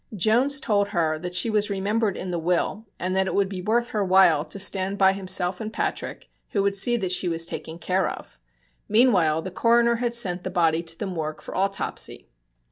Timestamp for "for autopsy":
11.43-12.27